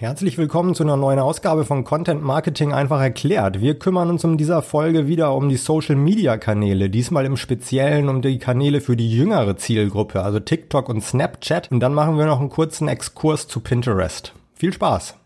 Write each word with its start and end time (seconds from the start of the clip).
Herzlich 0.00 0.38
willkommen 0.38 0.74
zu 0.74 0.82
einer 0.82 0.96
neuen 0.96 1.18
Ausgabe 1.18 1.66
von 1.66 1.84
Content 1.84 2.22
Marketing 2.22 2.72
einfach 2.72 3.02
erklärt. 3.02 3.60
Wir 3.60 3.78
kümmern 3.78 4.08
uns 4.08 4.24
in 4.24 4.38
dieser 4.38 4.62
Folge 4.62 5.06
wieder 5.08 5.34
um 5.34 5.50
die 5.50 5.58
Social 5.58 5.94
Media 5.94 6.38
Kanäle, 6.38 6.88
diesmal 6.88 7.26
im 7.26 7.36
Speziellen 7.36 8.08
um 8.08 8.22
die 8.22 8.38
Kanäle 8.38 8.80
für 8.80 8.96
die 8.96 9.14
jüngere 9.14 9.58
Zielgruppe, 9.58 10.22
also 10.22 10.40
TikTok 10.40 10.88
und 10.88 11.04
Snapchat. 11.04 11.70
Und 11.70 11.80
dann 11.80 11.92
machen 11.92 12.16
wir 12.16 12.24
noch 12.24 12.40
einen 12.40 12.48
kurzen 12.48 12.88
Exkurs 12.88 13.46
zu 13.46 13.60
Pinterest. 13.60 14.32
Viel 14.54 14.72
Spaß! 14.72 15.19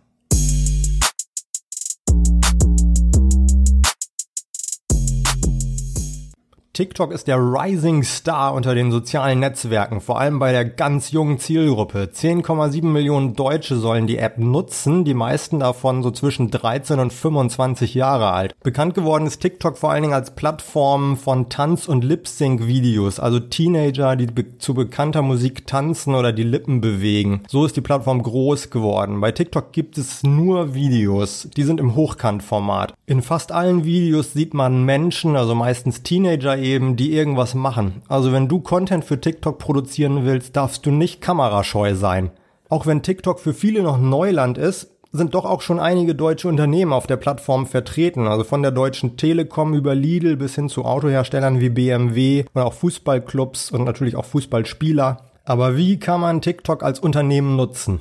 TikTok 6.74 7.12
ist 7.12 7.28
der 7.28 7.38
Rising 7.38 8.02
Star 8.02 8.52
unter 8.52 8.74
den 8.74 8.90
sozialen 8.90 9.38
Netzwerken, 9.38 10.00
vor 10.00 10.18
allem 10.18 10.40
bei 10.40 10.50
der 10.50 10.64
ganz 10.64 11.12
jungen 11.12 11.38
Zielgruppe. 11.38 12.10
10,7 12.12 12.86
Millionen 12.86 13.34
Deutsche 13.34 13.76
sollen 13.76 14.08
die 14.08 14.18
App 14.18 14.38
nutzen, 14.38 15.04
die 15.04 15.14
meisten 15.14 15.60
davon 15.60 16.02
so 16.02 16.10
zwischen 16.10 16.50
13 16.50 16.98
und 16.98 17.12
25 17.12 17.94
Jahre 17.94 18.32
alt. 18.32 18.56
Bekannt 18.64 18.94
geworden 18.94 19.24
ist 19.24 19.38
TikTok 19.38 19.78
vor 19.78 19.92
allen 19.92 20.02
Dingen 20.02 20.14
als 20.14 20.34
Plattform 20.34 21.16
von 21.16 21.48
Tanz- 21.48 21.86
und 21.86 22.02
Lip-Sync-Videos, 22.02 23.20
also 23.20 23.38
Teenager, 23.38 24.16
die 24.16 24.26
be 24.26 24.58
zu 24.58 24.74
bekannter 24.74 25.22
Musik 25.22 25.68
tanzen 25.68 26.16
oder 26.16 26.32
die 26.32 26.42
Lippen 26.42 26.80
bewegen. 26.80 27.42
So 27.46 27.64
ist 27.64 27.76
die 27.76 27.82
Plattform 27.82 28.20
groß 28.20 28.70
geworden. 28.70 29.20
Bei 29.20 29.30
TikTok 29.30 29.72
gibt 29.72 29.96
es 29.96 30.24
nur 30.24 30.74
Videos, 30.74 31.48
die 31.56 31.62
sind 31.62 31.78
im 31.78 31.94
Hochkantformat. 31.94 32.94
In 33.06 33.22
fast 33.22 33.52
allen 33.52 33.84
Videos 33.84 34.32
sieht 34.32 34.54
man 34.54 34.84
Menschen, 34.84 35.36
also 35.36 35.54
meistens 35.54 36.02
Teenager 36.02 36.63
eben, 36.64 36.96
die 36.96 37.12
irgendwas 37.12 37.54
machen. 37.54 38.02
Also 38.08 38.32
wenn 38.32 38.48
du 38.48 38.60
Content 38.60 39.04
für 39.04 39.20
TikTok 39.20 39.58
produzieren 39.58 40.24
willst, 40.24 40.56
darfst 40.56 40.84
du 40.86 40.90
nicht 40.90 41.20
kamerascheu 41.20 41.94
sein. 41.94 42.30
Auch 42.68 42.86
wenn 42.86 43.02
TikTok 43.02 43.38
für 43.38 43.54
viele 43.54 43.82
noch 43.82 43.98
Neuland 43.98 44.58
ist, 44.58 44.90
sind 45.12 45.34
doch 45.34 45.44
auch 45.44 45.60
schon 45.60 45.78
einige 45.78 46.16
deutsche 46.16 46.48
Unternehmen 46.48 46.92
auf 46.92 47.06
der 47.06 47.16
Plattform 47.16 47.66
vertreten, 47.66 48.26
also 48.26 48.42
von 48.42 48.62
der 48.62 48.72
Deutschen 48.72 49.16
Telekom 49.16 49.72
über 49.72 49.94
Lidl 49.94 50.36
bis 50.36 50.56
hin 50.56 50.68
zu 50.68 50.84
Autoherstellern 50.84 51.60
wie 51.60 51.68
BMW 51.68 52.44
und 52.52 52.62
auch 52.62 52.72
Fußballclubs 52.72 53.70
und 53.70 53.84
natürlich 53.84 54.16
auch 54.16 54.24
Fußballspieler. 54.24 55.18
Aber 55.44 55.76
wie 55.76 56.00
kann 56.00 56.20
man 56.20 56.40
TikTok 56.40 56.82
als 56.82 56.98
Unternehmen 56.98 57.54
nutzen? 57.54 58.00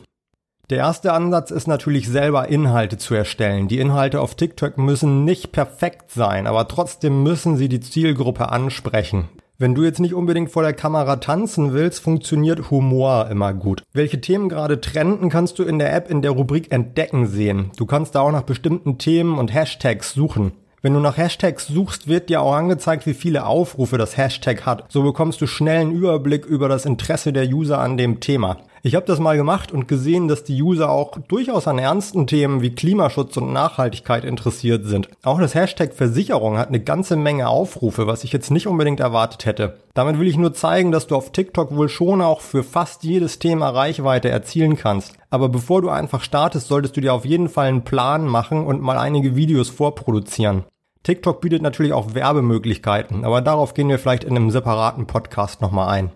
Der 0.69 0.77
erste 0.77 1.11
Ansatz 1.11 1.51
ist 1.51 1.67
natürlich 1.67 2.07
selber 2.07 2.47
Inhalte 2.47 2.97
zu 2.97 3.13
erstellen. 3.13 3.67
Die 3.67 3.79
Inhalte 3.79 4.21
auf 4.21 4.35
TikTok 4.35 4.77
müssen 4.77 5.25
nicht 5.25 5.51
perfekt 5.51 6.09
sein, 6.11 6.47
aber 6.47 6.69
trotzdem 6.69 7.21
müssen 7.21 7.57
sie 7.57 7.67
die 7.67 7.81
Zielgruppe 7.81 8.49
ansprechen. 8.49 9.27
Wenn 9.57 9.75
du 9.75 9.83
jetzt 9.83 9.99
nicht 9.99 10.13
unbedingt 10.13 10.51
vor 10.51 10.63
der 10.63 10.73
Kamera 10.73 11.17
tanzen 11.17 11.73
willst, 11.73 11.99
funktioniert 11.99 12.71
Humor 12.71 13.27
immer 13.29 13.53
gut. 13.53 13.83
Welche 13.91 14.21
Themen 14.21 14.47
gerade 14.47 14.79
trenden, 14.79 15.29
kannst 15.29 15.59
du 15.59 15.63
in 15.63 15.79
der 15.79 15.93
App 15.93 16.09
in 16.09 16.21
der 16.21 16.31
Rubrik 16.31 16.71
Entdecken 16.71 17.27
sehen. 17.27 17.71
Du 17.75 17.85
kannst 17.85 18.15
da 18.15 18.21
auch 18.21 18.31
nach 18.31 18.43
bestimmten 18.43 18.97
Themen 18.97 19.37
und 19.37 19.53
Hashtags 19.53 20.13
suchen. 20.13 20.53
Wenn 20.81 20.93
du 20.93 20.99
nach 21.01 21.17
Hashtags 21.17 21.67
suchst, 21.67 22.07
wird 22.07 22.29
dir 22.29 22.41
auch 22.41 22.53
angezeigt, 22.53 23.05
wie 23.05 23.13
viele 23.13 23.45
Aufrufe 23.45 23.97
das 23.97 24.17
Hashtag 24.17 24.65
hat. 24.65 24.85
So 24.89 25.03
bekommst 25.03 25.39
du 25.39 25.47
schnell 25.47 25.81
einen 25.81 25.91
Überblick 25.91 26.45
über 26.45 26.67
das 26.67 26.85
Interesse 26.85 27.31
der 27.31 27.47
User 27.47 27.79
an 27.79 27.97
dem 27.97 28.21
Thema. 28.21 28.57
Ich 28.85 28.95
habe 28.95 29.05
das 29.05 29.17
mal 29.17 29.37
gemacht 29.37 29.71
und 29.71 29.87
gesehen, 29.87 30.27
dass 30.27 30.43
die 30.43 30.61
User 30.61 30.89
auch 30.89 31.17
durchaus 31.29 31.69
an 31.69 31.79
ernsten 31.79 32.27
Themen 32.27 32.61
wie 32.61 32.75
Klimaschutz 32.75 33.37
und 33.37 33.53
Nachhaltigkeit 33.53 34.25
interessiert 34.25 34.85
sind. 34.85 35.07
Auch 35.23 35.39
das 35.39 35.55
Hashtag 35.55 35.93
Versicherung 35.93 36.57
hat 36.57 36.67
eine 36.67 36.81
ganze 36.81 37.15
Menge 37.15 37.47
Aufrufe, 37.47 38.07
was 38.07 38.25
ich 38.25 38.33
jetzt 38.33 38.51
nicht 38.51 38.67
unbedingt 38.67 38.99
erwartet 38.99 39.45
hätte. 39.45 39.77
Damit 39.93 40.19
will 40.19 40.27
ich 40.27 40.35
nur 40.35 40.53
zeigen, 40.53 40.91
dass 40.91 41.07
du 41.07 41.15
auf 41.15 41.31
TikTok 41.31 41.73
wohl 41.73 41.87
schon 41.87 42.21
auch 42.21 42.41
für 42.41 42.61
fast 42.61 43.05
jedes 43.05 43.39
Thema 43.39 43.69
Reichweite 43.69 44.27
erzielen 44.27 44.75
kannst. 44.75 45.13
Aber 45.29 45.47
bevor 45.47 45.81
du 45.81 45.87
einfach 45.87 46.21
startest, 46.21 46.67
solltest 46.67 46.97
du 46.97 46.99
dir 46.99 47.13
auf 47.13 47.23
jeden 47.23 47.47
Fall 47.47 47.69
einen 47.69 47.85
Plan 47.85 48.27
machen 48.27 48.65
und 48.65 48.81
mal 48.81 48.97
einige 48.97 49.37
Videos 49.37 49.69
vorproduzieren. 49.69 50.65
TikTok 51.03 51.39
bietet 51.39 51.61
natürlich 51.61 51.93
auch 51.93 52.15
Werbemöglichkeiten, 52.15 53.23
aber 53.23 53.39
darauf 53.39 53.75
gehen 53.75 53.87
wir 53.87 53.97
vielleicht 53.97 54.25
in 54.25 54.35
einem 54.35 54.51
separaten 54.51 55.07
Podcast 55.07 55.61
nochmal 55.61 55.87
ein. 55.87 56.11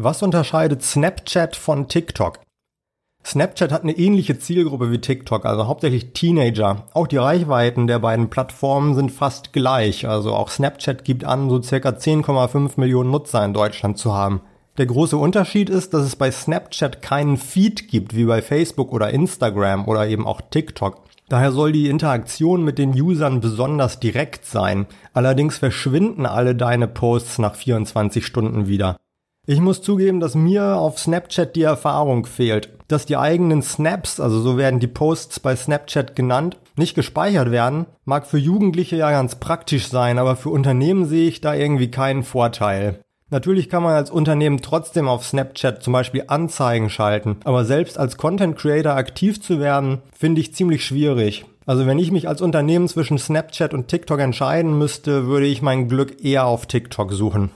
Was 0.00 0.22
unterscheidet 0.22 0.84
Snapchat 0.84 1.56
von 1.56 1.88
TikTok? 1.88 2.38
Snapchat 3.26 3.72
hat 3.72 3.82
eine 3.82 3.98
ähnliche 3.98 4.38
Zielgruppe 4.38 4.92
wie 4.92 5.00
TikTok, 5.00 5.44
also 5.44 5.66
hauptsächlich 5.66 6.12
Teenager. 6.12 6.84
Auch 6.94 7.08
die 7.08 7.16
Reichweiten 7.16 7.88
der 7.88 7.98
beiden 7.98 8.30
Plattformen 8.30 8.94
sind 8.94 9.10
fast 9.10 9.52
gleich. 9.52 10.06
Also 10.06 10.34
auch 10.34 10.50
Snapchat 10.50 11.04
gibt 11.04 11.24
an, 11.24 11.50
so 11.50 11.60
circa 11.60 11.88
10,5 11.88 12.74
Millionen 12.76 13.10
Nutzer 13.10 13.44
in 13.44 13.52
Deutschland 13.52 13.98
zu 13.98 14.14
haben. 14.14 14.40
Der 14.76 14.86
große 14.86 15.16
Unterschied 15.16 15.68
ist, 15.68 15.92
dass 15.94 16.04
es 16.04 16.14
bei 16.14 16.30
Snapchat 16.30 17.02
keinen 17.02 17.36
Feed 17.36 17.88
gibt, 17.88 18.14
wie 18.14 18.26
bei 18.26 18.40
Facebook 18.40 18.92
oder 18.92 19.10
Instagram 19.10 19.88
oder 19.88 20.06
eben 20.06 20.28
auch 20.28 20.40
TikTok. 20.40 21.02
Daher 21.28 21.50
soll 21.50 21.72
die 21.72 21.88
Interaktion 21.88 22.62
mit 22.62 22.78
den 22.78 22.90
Usern 22.90 23.40
besonders 23.40 23.98
direkt 23.98 24.46
sein. 24.46 24.86
Allerdings 25.12 25.58
verschwinden 25.58 26.24
alle 26.24 26.54
deine 26.54 26.86
Posts 26.86 27.40
nach 27.40 27.56
24 27.56 28.24
Stunden 28.24 28.68
wieder. 28.68 28.96
Ich 29.50 29.60
muss 29.60 29.80
zugeben, 29.80 30.20
dass 30.20 30.34
mir 30.34 30.76
auf 30.76 30.98
Snapchat 30.98 31.56
die 31.56 31.62
Erfahrung 31.62 32.26
fehlt, 32.26 32.68
dass 32.86 33.06
die 33.06 33.16
eigenen 33.16 33.62
Snaps, 33.62 34.20
also 34.20 34.42
so 34.42 34.58
werden 34.58 34.78
die 34.78 34.86
Posts 34.86 35.40
bei 35.40 35.56
Snapchat 35.56 36.14
genannt, 36.14 36.58
nicht 36.76 36.94
gespeichert 36.94 37.50
werden, 37.50 37.86
mag 38.04 38.26
für 38.26 38.36
Jugendliche 38.36 38.96
ja 38.96 39.10
ganz 39.10 39.36
praktisch 39.36 39.88
sein, 39.88 40.18
aber 40.18 40.36
für 40.36 40.50
Unternehmen 40.50 41.06
sehe 41.06 41.26
ich 41.26 41.40
da 41.40 41.54
irgendwie 41.54 41.90
keinen 41.90 42.24
Vorteil. 42.24 43.00
Natürlich 43.30 43.70
kann 43.70 43.82
man 43.82 43.94
als 43.94 44.10
Unternehmen 44.10 44.60
trotzdem 44.60 45.08
auf 45.08 45.24
Snapchat 45.24 45.82
zum 45.82 45.94
Beispiel 45.94 46.24
Anzeigen 46.26 46.90
schalten, 46.90 47.38
aber 47.44 47.64
selbst 47.64 47.98
als 47.98 48.18
Content 48.18 48.58
Creator 48.58 48.92
aktiv 48.92 49.40
zu 49.40 49.60
werden, 49.60 50.02
finde 50.14 50.42
ich 50.42 50.54
ziemlich 50.54 50.84
schwierig. 50.84 51.46
Also 51.64 51.86
wenn 51.86 51.98
ich 51.98 52.10
mich 52.10 52.28
als 52.28 52.42
Unternehmen 52.42 52.86
zwischen 52.86 53.16
Snapchat 53.16 53.72
und 53.72 53.88
TikTok 53.88 54.20
entscheiden 54.20 54.76
müsste, 54.76 55.26
würde 55.26 55.46
ich 55.46 55.62
mein 55.62 55.88
Glück 55.88 56.22
eher 56.22 56.44
auf 56.44 56.66
TikTok 56.66 57.14
suchen. 57.14 57.50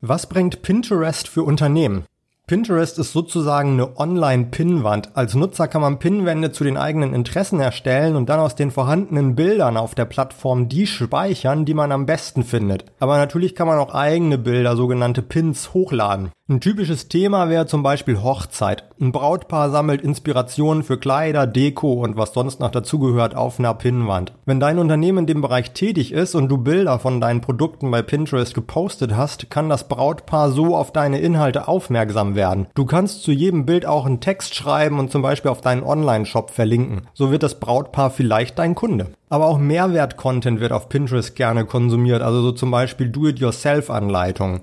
Was 0.00 0.28
bringt 0.28 0.62
Pinterest 0.62 1.28
für 1.28 1.44
Unternehmen? 1.44 2.04
Pinterest 2.46 2.98
ist 2.98 3.12
sozusagen 3.12 3.72
eine 3.72 3.98
Online-Pinnwand. 3.98 5.16
Als 5.16 5.34
Nutzer 5.34 5.66
kann 5.66 5.80
man 5.80 5.98
Pinnwände 5.98 6.52
zu 6.52 6.62
den 6.62 6.76
eigenen 6.76 7.14
Interessen 7.14 7.58
erstellen 7.58 8.14
und 8.14 8.28
dann 8.28 8.38
aus 8.38 8.54
den 8.54 8.70
vorhandenen 8.70 9.34
Bildern 9.34 9.78
auf 9.78 9.94
der 9.94 10.04
Plattform 10.04 10.68
die 10.68 10.86
speichern, 10.86 11.64
die 11.64 11.72
man 11.72 11.90
am 11.90 12.04
besten 12.04 12.42
findet. 12.44 12.84
Aber 13.00 13.16
natürlich 13.16 13.54
kann 13.54 13.66
man 13.66 13.78
auch 13.78 13.94
eigene 13.94 14.36
Bilder, 14.36 14.76
sogenannte 14.76 15.22
Pins, 15.22 15.72
hochladen. 15.72 16.32
Ein 16.46 16.60
typisches 16.60 17.08
Thema 17.08 17.48
wäre 17.48 17.64
zum 17.64 17.82
Beispiel 17.82 18.22
Hochzeit. 18.22 18.84
Ein 19.00 19.12
Brautpaar 19.12 19.70
sammelt 19.70 20.02
Inspirationen 20.02 20.82
für 20.82 20.98
Kleider, 20.98 21.46
Deko 21.46 21.94
und 21.94 22.18
was 22.18 22.34
sonst 22.34 22.60
noch 22.60 22.70
dazugehört 22.70 23.34
auf 23.34 23.58
einer 23.58 23.72
Pinnwand. 23.72 24.34
Wenn 24.44 24.60
dein 24.60 24.78
Unternehmen 24.78 25.20
in 25.20 25.26
dem 25.26 25.40
Bereich 25.40 25.70
tätig 25.70 26.12
ist 26.12 26.34
und 26.34 26.48
du 26.48 26.58
Bilder 26.58 26.98
von 26.98 27.18
deinen 27.18 27.40
Produkten 27.40 27.90
bei 27.90 28.02
Pinterest 28.02 28.52
gepostet 28.52 29.16
hast, 29.16 29.48
kann 29.48 29.70
das 29.70 29.88
Brautpaar 29.88 30.50
so 30.50 30.76
auf 30.76 30.92
deine 30.92 31.18
Inhalte 31.18 31.66
aufmerksam 31.66 32.34
werden. 32.34 32.66
Du 32.74 32.84
kannst 32.84 33.22
zu 33.22 33.32
jedem 33.32 33.64
Bild 33.64 33.86
auch 33.86 34.04
einen 34.04 34.20
Text 34.20 34.54
schreiben 34.54 34.98
und 34.98 35.10
zum 35.10 35.22
Beispiel 35.22 35.50
auf 35.50 35.62
deinen 35.62 35.82
Online-Shop 35.82 36.50
verlinken. 36.50 37.08
So 37.14 37.30
wird 37.30 37.42
das 37.42 37.58
Brautpaar 37.58 38.10
vielleicht 38.10 38.58
dein 38.58 38.74
Kunde. 38.74 39.14
Aber 39.30 39.46
auch 39.46 39.56
Mehrwert-Content 39.56 40.60
wird 40.60 40.72
auf 40.72 40.90
Pinterest 40.90 41.34
gerne 41.36 41.64
konsumiert, 41.64 42.20
also 42.20 42.42
so 42.42 42.52
zum 42.52 42.70
Beispiel 42.70 43.08
Do-it-yourself-Anleitungen. 43.08 44.60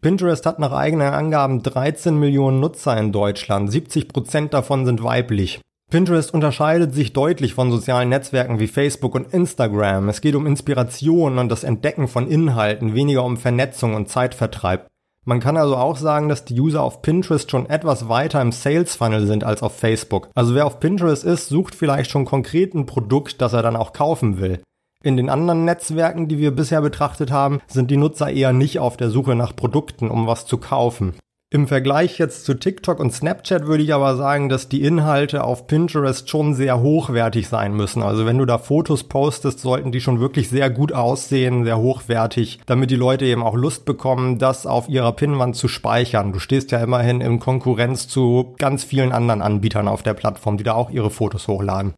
Pinterest 0.00 0.46
hat 0.46 0.60
nach 0.60 0.72
eigenen 0.72 1.12
Angaben 1.12 1.62
13 1.62 2.16
Millionen 2.16 2.60
Nutzer 2.60 2.96
in 2.96 3.10
Deutschland, 3.10 3.70
70 3.70 4.08
Prozent 4.08 4.54
davon 4.54 4.86
sind 4.86 5.02
weiblich. 5.02 5.60
Pinterest 5.90 6.32
unterscheidet 6.32 6.94
sich 6.94 7.12
deutlich 7.12 7.54
von 7.54 7.70
sozialen 7.72 8.10
Netzwerken 8.10 8.60
wie 8.60 8.68
Facebook 8.68 9.14
und 9.14 9.32
Instagram. 9.32 10.08
Es 10.08 10.20
geht 10.20 10.36
um 10.36 10.46
Inspiration 10.46 11.38
und 11.38 11.48
das 11.48 11.64
Entdecken 11.64 12.06
von 12.06 12.28
Inhalten, 12.28 12.94
weniger 12.94 13.24
um 13.24 13.38
Vernetzung 13.38 13.94
und 13.94 14.08
Zeitvertreib. 14.08 14.86
Man 15.24 15.40
kann 15.40 15.56
also 15.56 15.76
auch 15.76 15.96
sagen, 15.96 16.28
dass 16.28 16.44
die 16.44 16.60
User 16.60 16.82
auf 16.82 17.02
Pinterest 17.02 17.50
schon 17.50 17.68
etwas 17.68 18.08
weiter 18.08 18.40
im 18.40 18.52
Sales 18.52 18.94
Funnel 18.94 19.26
sind 19.26 19.44
als 19.44 19.62
auf 19.62 19.76
Facebook. 19.76 20.28
Also 20.34 20.54
wer 20.54 20.66
auf 20.66 20.78
Pinterest 20.78 21.24
ist, 21.24 21.48
sucht 21.48 21.74
vielleicht 21.74 22.10
schon 22.10 22.24
konkret 22.24 22.74
ein 22.74 22.86
Produkt, 22.86 23.40
das 23.40 23.52
er 23.52 23.62
dann 23.62 23.76
auch 23.76 23.92
kaufen 23.92 24.38
will. 24.38 24.62
In 25.08 25.16
den 25.16 25.30
anderen 25.30 25.64
Netzwerken, 25.64 26.28
die 26.28 26.36
wir 26.36 26.50
bisher 26.50 26.82
betrachtet 26.82 27.30
haben, 27.30 27.62
sind 27.66 27.90
die 27.90 27.96
Nutzer 27.96 28.30
eher 28.30 28.52
nicht 28.52 28.78
auf 28.78 28.98
der 28.98 29.08
Suche 29.08 29.34
nach 29.34 29.56
Produkten, 29.56 30.10
um 30.10 30.26
was 30.26 30.44
zu 30.44 30.58
kaufen. 30.58 31.14
Im 31.48 31.66
Vergleich 31.66 32.18
jetzt 32.18 32.44
zu 32.44 32.52
TikTok 32.52 33.00
und 33.00 33.10
Snapchat 33.10 33.66
würde 33.66 33.82
ich 33.82 33.94
aber 33.94 34.16
sagen, 34.16 34.50
dass 34.50 34.68
die 34.68 34.82
Inhalte 34.82 35.44
auf 35.44 35.66
Pinterest 35.66 36.28
schon 36.28 36.52
sehr 36.52 36.82
hochwertig 36.82 37.48
sein 37.48 37.72
müssen. 37.72 38.02
Also 38.02 38.26
wenn 38.26 38.36
du 38.36 38.44
da 38.44 38.58
Fotos 38.58 39.04
postest, 39.04 39.60
sollten 39.60 39.92
die 39.92 40.02
schon 40.02 40.20
wirklich 40.20 40.50
sehr 40.50 40.68
gut 40.68 40.92
aussehen, 40.92 41.64
sehr 41.64 41.78
hochwertig, 41.78 42.60
damit 42.66 42.90
die 42.90 42.96
Leute 42.96 43.24
eben 43.24 43.42
auch 43.42 43.54
Lust 43.54 43.86
bekommen, 43.86 44.36
das 44.36 44.66
auf 44.66 44.90
ihrer 44.90 45.12
Pinnwand 45.12 45.56
zu 45.56 45.68
speichern. 45.68 46.34
Du 46.34 46.38
stehst 46.38 46.70
ja 46.70 46.80
immerhin 46.80 47.22
in 47.22 47.40
Konkurrenz 47.40 48.08
zu 48.08 48.54
ganz 48.58 48.84
vielen 48.84 49.12
anderen 49.12 49.40
Anbietern 49.40 49.88
auf 49.88 50.02
der 50.02 50.12
Plattform, 50.12 50.58
die 50.58 50.64
da 50.64 50.74
auch 50.74 50.90
ihre 50.90 51.08
Fotos 51.08 51.48
hochladen. 51.48 51.94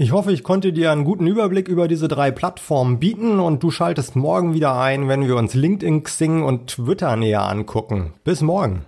Ich 0.00 0.12
hoffe, 0.12 0.30
ich 0.30 0.44
konnte 0.44 0.72
dir 0.72 0.92
einen 0.92 1.04
guten 1.04 1.26
Überblick 1.26 1.66
über 1.66 1.88
diese 1.88 2.06
drei 2.06 2.30
Plattformen 2.30 3.00
bieten 3.00 3.40
und 3.40 3.64
du 3.64 3.72
schaltest 3.72 4.14
morgen 4.14 4.54
wieder 4.54 4.78
ein, 4.80 5.08
wenn 5.08 5.26
wir 5.26 5.34
uns 5.34 5.54
LinkedIn, 5.54 6.04
Xing 6.04 6.44
und 6.44 6.68
Twitter 6.68 7.16
näher 7.16 7.42
angucken. 7.42 8.14
Bis 8.22 8.40
morgen. 8.40 8.84